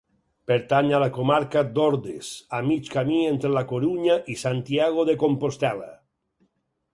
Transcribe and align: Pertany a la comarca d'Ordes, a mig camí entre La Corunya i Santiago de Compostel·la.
Pertany 0.51 0.87
a 0.93 1.01
la 1.01 1.09
comarca 1.17 1.61
d'Ordes, 1.75 2.29
a 2.59 2.61
mig 2.69 2.89
camí 2.95 3.19
entre 3.33 3.53
La 3.57 3.63
Corunya 3.73 4.17
i 4.37 4.39
Santiago 4.45 5.07
de 5.11 5.17
Compostel·la. 5.27 5.93